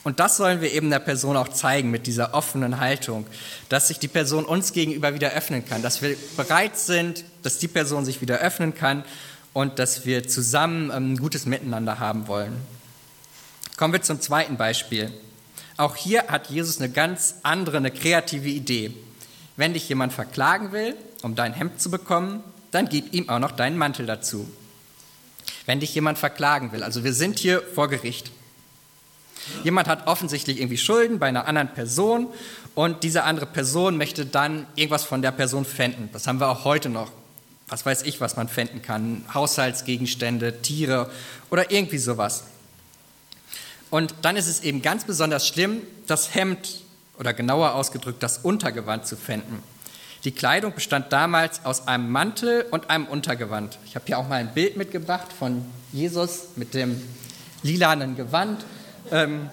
[0.03, 3.27] Und das sollen wir eben der Person auch zeigen mit dieser offenen Haltung,
[3.69, 7.67] dass sich die Person uns gegenüber wieder öffnen kann, dass wir bereit sind, dass die
[7.67, 9.03] Person sich wieder öffnen kann
[9.53, 12.55] und dass wir zusammen ähm, ein gutes Miteinander haben wollen.
[13.77, 15.11] Kommen wir zum zweiten Beispiel.
[15.77, 18.93] Auch hier hat Jesus eine ganz andere, eine kreative Idee.
[19.57, 23.51] Wenn dich jemand verklagen will, um dein Hemd zu bekommen, dann gib ihm auch noch
[23.51, 24.49] deinen Mantel dazu.
[25.65, 28.31] Wenn dich jemand verklagen will, also wir sind hier vor Gericht.
[29.63, 32.27] Jemand hat offensichtlich irgendwie Schulden bei einer anderen Person
[32.75, 36.09] und diese andere Person möchte dann irgendwas von der Person fänden.
[36.13, 37.11] Das haben wir auch heute noch.
[37.67, 39.23] Was weiß ich, was man fänden kann.
[39.33, 41.09] Haushaltsgegenstände, Tiere
[41.49, 42.43] oder irgendwie sowas.
[43.89, 46.81] Und dann ist es eben ganz besonders schlimm, das Hemd
[47.21, 49.61] oder genauer ausgedrückt das Untergewand zu fänden.
[50.23, 53.77] Die Kleidung bestand damals aus einem Mantel und einem Untergewand.
[53.85, 56.99] Ich habe hier auch mal ein Bild mitgebracht von Jesus mit dem
[57.61, 58.65] lilanen Gewand.
[59.11, 59.51] Ähm,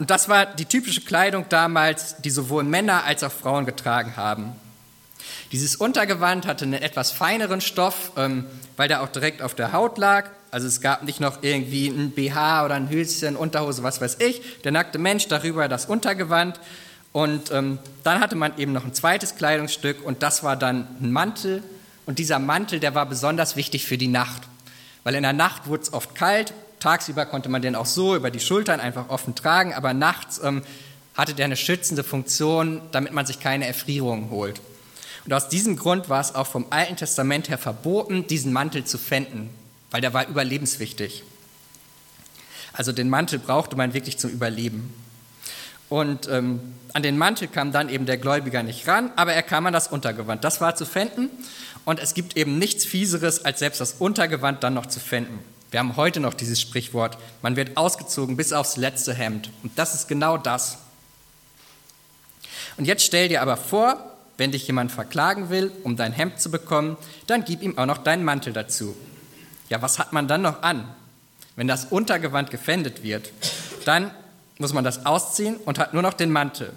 [0.00, 4.56] und das war die typische Kleidung damals, die sowohl Männer als auch Frauen getragen haben.
[5.52, 9.98] Dieses Untergewand hatte einen etwas feineren Stoff, ähm, weil der auch direkt auf der Haut
[9.98, 10.30] lag.
[10.52, 14.42] Also es gab nicht noch irgendwie ein BH oder ein Hülschen, Unterhose, was weiß ich.
[14.64, 16.60] Der nackte Mensch darüber das Untergewand.
[17.12, 21.10] Und ähm, dann hatte man eben noch ein zweites Kleidungsstück und das war dann ein
[21.10, 21.62] Mantel.
[22.04, 24.42] Und dieser Mantel, der war besonders wichtig für die Nacht.
[25.04, 26.52] Weil in der Nacht wurde es oft kalt.
[26.80, 30.62] Tagsüber konnte man den auch so über die Schultern einfach offen tragen, aber nachts ähm,
[31.14, 34.60] hatte der eine schützende Funktion, damit man sich keine Erfrierungen holt.
[35.24, 38.98] Und aus diesem Grund war es auch vom Alten Testament her verboten, diesen Mantel zu
[38.98, 39.48] fänden,
[39.92, 41.22] weil der war überlebenswichtig.
[42.72, 44.92] Also den Mantel brauchte man wirklich zum Überleben.
[45.88, 46.60] Und ähm,
[46.94, 49.88] an den Mantel kam dann eben der Gläubiger nicht ran, aber er kam an das
[49.88, 50.42] Untergewand.
[50.42, 51.28] Das war zu fänden.
[51.84, 55.38] Und es gibt eben nichts Fieseres, als selbst das Untergewand dann noch zu fänden.
[55.70, 59.50] Wir haben heute noch dieses Sprichwort, man wird ausgezogen bis aufs letzte Hemd.
[59.62, 60.78] Und das ist genau das.
[62.76, 66.50] Und jetzt stell dir aber vor, wenn dich jemand verklagen will, um dein Hemd zu
[66.50, 68.94] bekommen, dann gib ihm auch noch deinen Mantel dazu.
[69.72, 70.86] Ja, was hat man dann noch an?
[71.56, 73.32] Wenn das Untergewand gefändet wird,
[73.86, 74.10] dann
[74.58, 76.74] muss man das ausziehen und hat nur noch den Mantel.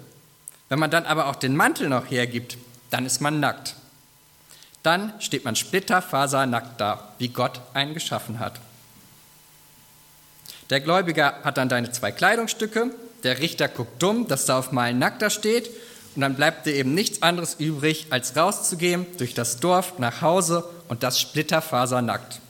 [0.70, 2.56] Wenn man dann aber auch den Mantel noch hergibt,
[2.88, 3.74] dann ist man nackt.
[4.82, 8.60] Dann steht man splitterfasernackt da, wie Gott einen geschaffen hat.
[10.70, 12.92] Der Gläubiger hat dann deine zwei Kleidungsstücke,
[13.24, 15.68] der Richter guckt dumm, dass da auf mal ein Nackter steht
[16.14, 20.64] und dann bleibt dir eben nichts anderes übrig, als rauszugehen durch das Dorf nach Hause
[20.88, 22.40] und das splitterfasernackt.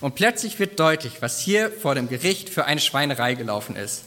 [0.00, 4.02] Und plötzlich wird deutlich, was hier vor dem Gericht für eine Schweinerei gelaufen ist.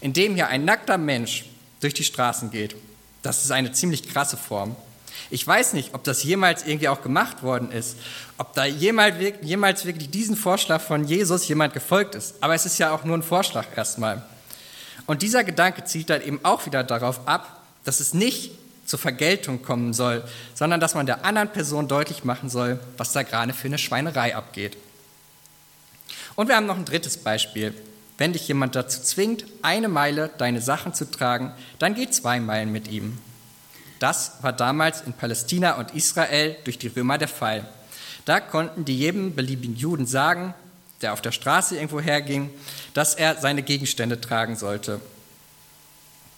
[0.00, 1.46] Indem hier ein nackter Mensch
[1.80, 2.76] durch die Straßen geht.
[3.22, 4.76] Das ist eine ziemlich krasse Form.
[5.30, 7.96] Ich weiß nicht, ob das jemals irgendwie auch gemacht worden ist,
[8.38, 12.34] ob da jemals, jemals wirklich diesen Vorschlag von Jesus jemand gefolgt ist.
[12.40, 14.22] Aber es ist ja auch nur ein Vorschlag erstmal.
[15.06, 18.52] Und dieser Gedanke zielt dann eben auch wieder darauf ab, dass es nicht
[18.84, 20.22] zur Vergeltung kommen soll,
[20.54, 24.36] sondern dass man der anderen Person deutlich machen soll, was da gerade für eine Schweinerei
[24.36, 24.76] abgeht.
[26.36, 27.74] Und wir haben noch ein drittes Beispiel.
[28.18, 32.70] Wenn dich jemand dazu zwingt, eine Meile deine Sachen zu tragen, dann geh zwei Meilen
[32.72, 33.18] mit ihm.
[33.98, 37.66] Das war damals in Palästina und Israel durch die Römer der Fall.
[38.24, 40.54] Da konnten die jedem beliebigen Juden sagen,
[41.00, 42.50] der auf der Straße irgendwo herging,
[42.94, 45.00] dass er seine Gegenstände tragen sollte.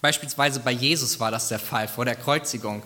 [0.01, 2.83] Beispielsweise bei Jesus war das der Fall vor der Kreuzigung.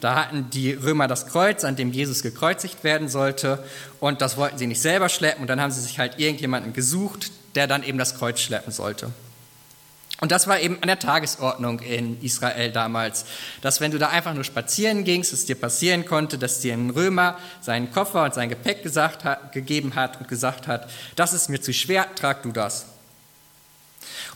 [0.00, 3.62] Da hatten die Römer das Kreuz, an dem Jesus gekreuzigt werden sollte,
[4.00, 7.30] und das wollten sie nicht selber schleppen, und dann haben sie sich halt irgendjemanden gesucht,
[7.54, 9.10] der dann eben das Kreuz schleppen sollte.
[10.20, 13.24] Und das war eben an der Tagesordnung in Israel damals,
[13.62, 16.90] dass wenn du da einfach nur spazieren gingst, es dir passieren konnte, dass dir ein
[16.90, 21.48] Römer seinen Koffer und sein Gepäck gesagt hat, gegeben hat und gesagt hat, das ist
[21.48, 22.84] mir zu schwer, trag du das.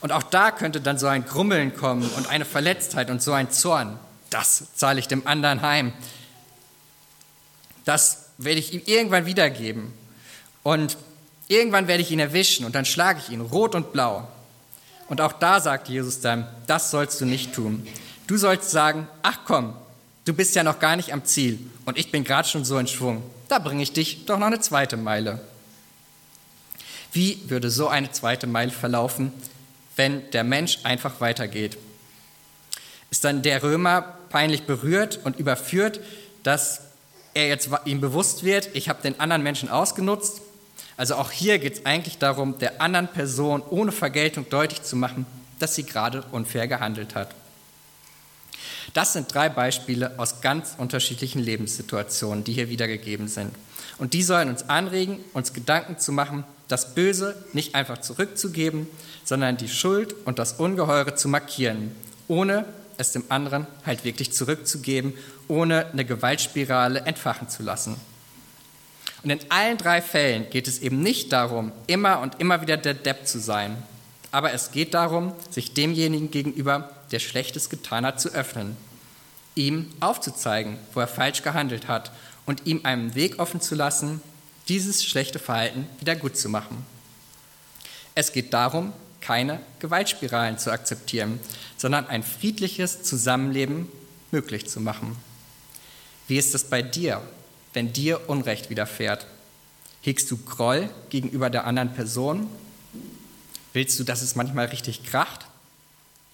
[0.01, 3.51] Und auch da könnte dann so ein Grummeln kommen und eine Verletztheit und so ein
[3.51, 3.99] Zorn.
[4.31, 5.93] Das zahle ich dem anderen heim.
[7.85, 9.93] Das werde ich ihm irgendwann wiedergeben.
[10.63, 10.97] Und
[11.49, 14.27] irgendwann werde ich ihn erwischen und dann schlage ich ihn rot und blau.
[15.09, 17.87] Und auch da sagt Jesus dann, das sollst du nicht tun.
[18.27, 19.75] Du sollst sagen, ach komm,
[20.25, 22.89] du bist ja noch gar nicht am Ziel und ich bin gerade schon so in
[22.89, 23.23] Schwung.
[23.49, 25.41] Da bringe ich dich doch noch eine zweite Meile.
[27.13, 29.33] Wie würde so eine zweite Meile verlaufen,
[29.97, 31.77] wenn der Mensch einfach weitergeht?
[33.15, 36.01] Ist dann der Römer peinlich berührt und überführt,
[36.43, 36.81] dass
[37.33, 40.41] er jetzt ihm bewusst wird, ich habe den anderen Menschen ausgenutzt?
[40.97, 45.27] Also auch hier geht es eigentlich darum, der anderen Person ohne Vergeltung deutlich zu machen,
[45.61, 47.37] dass sie gerade unfair gehandelt hat.
[48.95, 53.55] Das sind drei Beispiele aus ganz unterschiedlichen Lebenssituationen, die hier wiedergegeben sind.
[53.99, 58.89] Und die sollen uns anregen, uns Gedanken zu machen, das Böse nicht einfach zurückzugeben,
[59.23, 61.95] sondern die Schuld und das Ungeheure zu markieren,
[62.27, 62.65] ohne
[62.99, 65.15] es dem anderen halt wirklich zurückzugeben,
[65.49, 67.97] ohne eine Gewaltspirale entfachen zu lassen.
[69.23, 72.95] Und in allen drei Fällen geht es eben nicht darum, immer und immer wieder der
[72.95, 73.83] Depp zu sein,
[74.31, 78.77] aber es geht darum, sich demjenigen gegenüber, der Schlechtes getan hat, zu öffnen,
[79.55, 82.11] ihm aufzuzeigen, wo er falsch gehandelt hat
[82.45, 84.21] und ihm einen Weg offen zu lassen,
[84.69, 86.85] dieses schlechte Verhalten wieder gut zu machen.
[88.15, 88.93] Es geht darum,
[89.25, 91.41] keine Gewaltspiralen zu akzeptieren,
[91.77, 93.89] sondern ein friedliches Zusammenleben
[94.31, 95.17] möglich zu machen.
[96.29, 97.23] Wie ist es bei dir,
[97.73, 99.27] wenn dir Unrecht widerfährt?
[100.03, 102.49] Hegst du Groll gegenüber der anderen Person?
[103.73, 105.47] Willst du, dass es manchmal richtig kracht?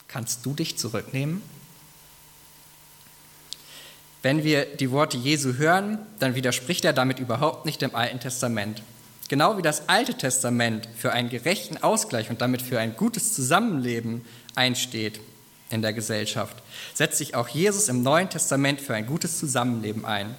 [0.09, 1.43] Kannst du dich zurücknehmen?
[4.23, 8.83] Wenn wir die Worte Jesu hören, dann widerspricht er damit überhaupt nicht dem Alten Testament.
[9.31, 14.25] Genau wie das Alte Testament für einen gerechten Ausgleich und damit für ein gutes Zusammenleben
[14.57, 15.21] einsteht
[15.71, 16.57] in der Gesellschaft,
[16.95, 20.35] setzt sich auch Jesus im Neuen Testament für ein gutes Zusammenleben ein.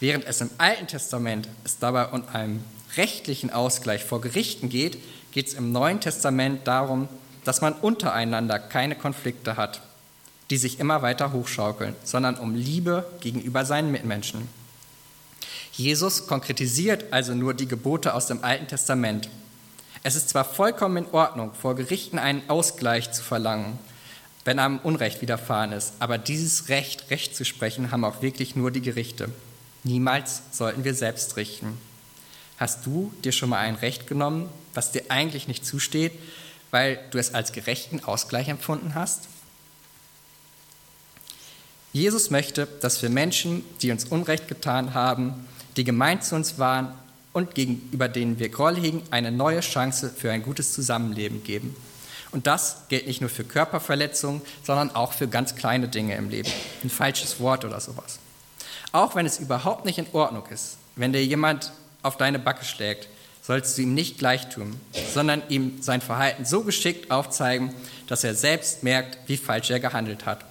[0.00, 2.62] Während es im Alten Testament es dabei um einen
[2.98, 4.98] rechtlichen Ausgleich vor Gerichten geht,
[5.32, 7.08] geht es im Neuen Testament darum,
[7.44, 9.80] dass man untereinander keine Konflikte hat
[10.50, 14.48] die sich immer weiter hochschaukeln, sondern um Liebe gegenüber seinen Mitmenschen.
[15.80, 19.30] Jesus konkretisiert also nur die Gebote aus dem Alten Testament.
[20.02, 23.78] Es ist zwar vollkommen in Ordnung, vor Gerichten einen Ausgleich zu verlangen,
[24.44, 28.70] wenn einem Unrecht widerfahren ist, aber dieses Recht, Recht zu sprechen, haben auch wirklich nur
[28.70, 29.30] die Gerichte.
[29.82, 31.78] Niemals sollten wir selbst richten.
[32.58, 36.12] Hast du dir schon mal ein Recht genommen, was dir eigentlich nicht zusteht,
[36.70, 39.28] weil du es als gerechten Ausgleich empfunden hast?
[41.94, 46.92] Jesus möchte, dass wir Menschen, die uns Unrecht getan haben, die gemeint zu uns waren
[47.32, 51.76] und gegenüber denen wir Groll hegen, eine neue Chance für ein gutes Zusammenleben geben.
[52.32, 56.50] Und das gilt nicht nur für Körperverletzungen, sondern auch für ganz kleine Dinge im Leben.
[56.82, 58.18] Ein falsches Wort oder sowas.
[58.92, 63.08] Auch wenn es überhaupt nicht in Ordnung ist, wenn dir jemand auf deine Backe schlägt,
[63.42, 64.78] sollst du ihm nicht gleich tun,
[65.12, 67.74] sondern ihm sein Verhalten so geschickt aufzeigen,
[68.06, 70.44] dass er selbst merkt, wie falsch er gehandelt hat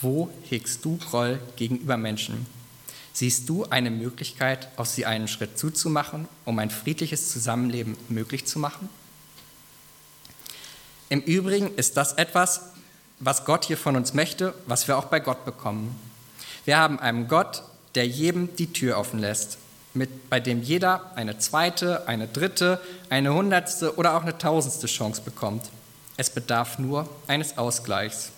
[0.00, 2.46] wo hegst du Groll gegenüber Menschen?
[3.16, 8.58] Siehst du eine Möglichkeit, aus sie einen Schritt zuzumachen, um ein friedliches Zusammenleben möglich zu
[8.58, 8.90] machen?
[11.08, 12.72] Im Übrigen ist das etwas,
[13.18, 15.98] was Gott hier von uns möchte, was wir auch bei Gott bekommen.
[16.66, 17.62] Wir haben einen Gott,
[17.94, 19.56] der jedem die Tür offen lässt,
[19.94, 25.22] mit, bei dem jeder eine zweite, eine dritte, eine hundertste oder auch eine tausendste Chance
[25.24, 25.70] bekommt.
[26.18, 28.28] Es bedarf nur eines Ausgleichs.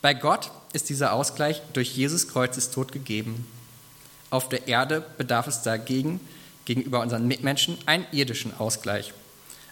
[0.00, 3.46] Bei Gott ist dieser Ausgleich durch Jesus Kreuzestod gegeben.
[4.30, 6.20] Auf der Erde bedarf es dagegen
[6.64, 9.14] gegenüber unseren Mitmenschen einen irdischen Ausgleich.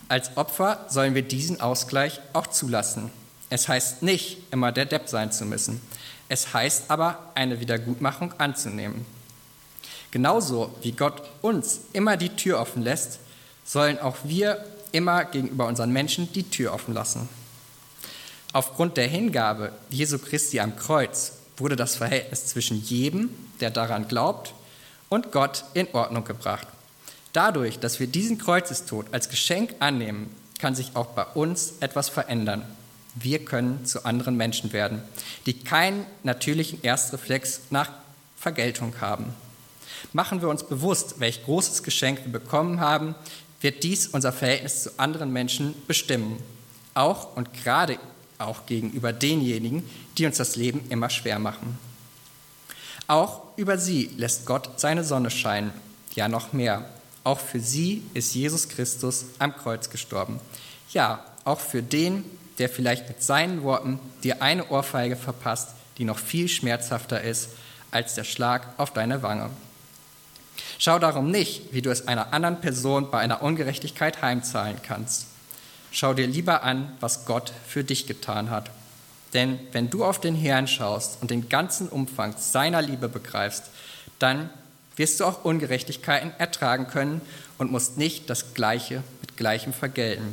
[0.09, 3.11] Als Opfer sollen wir diesen Ausgleich auch zulassen.
[3.51, 5.81] Es heißt nicht, immer der Depp sein zu müssen.
[6.29, 9.05] Es heißt aber, eine Wiedergutmachung anzunehmen.
[10.11, 13.19] Genauso wie Gott uns immer die Tür offen lässt,
[13.65, 17.29] sollen auch wir immer gegenüber unseren Menschen die Tür offen lassen.
[18.53, 23.29] Aufgrund der Hingabe Jesu Christi am Kreuz wurde das Verhältnis zwischen jedem,
[23.61, 24.55] der daran glaubt,
[25.09, 26.67] und Gott in Ordnung gebracht.
[27.33, 32.63] Dadurch, dass wir diesen Kreuzestod als Geschenk annehmen, kann sich auch bei uns etwas verändern.
[33.15, 35.03] Wir können zu anderen Menschen werden,
[35.47, 37.91] die keinen natürlichen Erstreflex nach
[38.37, 39.35] Vergeltung haben.
[40.13, 43.15] Machen wir uns bewusst, welch großes Geschenk wir bekommen haben,
[43.61, 46.43] wird dies unser Verhältnis zu anderen Menschen bestimmen.
[46.95, 47.99] Auch und gerade
[48.39, 49.83] auch gegenüber denjenigen,
[50.19, 51.79] die uns das Leben immer schwer machen.
[53.07, 55.73] Auch über sie lässt Gott seine Sonne scheinen,
[56.15, 56.85] ja noch mehr.
[57.25, 60.41] Auch für sie ist Jesus Christus am Kreuz gestorben.
[60.93, 62.25] Ja, auch für den,
[62.59, 67.51] der vielleicht mit seinen Worten dir eine Ohrfeige verpasst, die noch viel schmerzhafter ist
[67.91, 69.51] als der Schlag auf deine Wange.
[70.79, 75.27] Schau darum nicht, wie du es einer anderen Person bei einer Ungerechtigkeit heimzahlen kannst.
[75.91, 78.71] Schau dir lieber an, was Gott für dich getan hat.
[79.37, 83.65] Denn wenn du auf den Herrn schaust und den ganzen Umfang seiner Liebe begreifst,
[84.19, 84.49] dann
[84.97, 87.21] wirst du auch Ungerechtigkeiten ertragen können
[87.59, 90.33] und musst nicht das Gleiche mit Gleichem vergelten.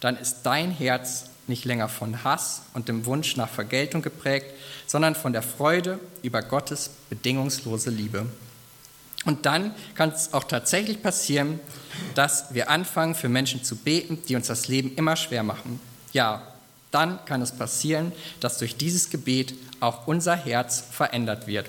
[0.00, 4.46] Dann ist dein Herz nicht länger von Hass und dem Wunsch nach Vergeltung geprägt,
[4.88, 8.26] sondern von der Freude über Gottes bedingungslose Liebe.
[9.26, 11.60] Und dann kann es auch tatsächlich passieren,
[12.16, 15.78] dass wir anfangen, für Menschen zu beten, die uns das Leben immer schwer machen.
[16.12, 16.42] Ja,
[16.94, 21.68] dann kann es passieren, dass durch dieses Gebet auch unser Herz verändert wird.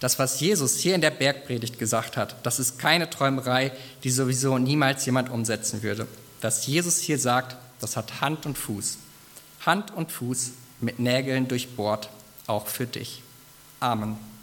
[0.00, 4.58] Das, was Jesus hier in der Bergpredigt gesagt hat, das ist keine Träumerei, die sowieso
[4.58, 6.06] niemals jemand umsetzen würde.
[6.40, 8.98] Was Jesus hier sagt, das hat Hand und Fuß.
[9.64, 12.10] Hand und Fuß mit Nägeln durchbohrt,
[12.46, 13.22] auch für dich.
[13.80, 14.33] Amen.